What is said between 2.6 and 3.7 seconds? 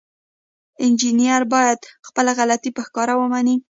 په ښکاره ومني.